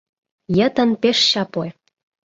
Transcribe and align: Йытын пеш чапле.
Йытын 0.57 0.89
пеш 1.01 1.17
чапле. 1.29 1.67